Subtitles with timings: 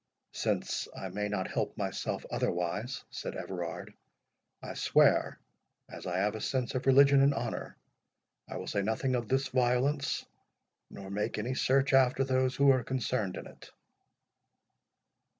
[0.33, 3.93] "Since I may not help myself otherwise," said Everard,
[4.59, 5.39] "I swear,
[5.87, 7.77] as I have a sense of religion and honour,
[8.49, 10.25] I will say nothing of this violence,
[10.89, 13.69] nor make any search after those who are concerned in it."